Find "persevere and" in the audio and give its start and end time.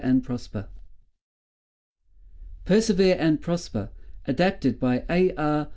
2.65-3.39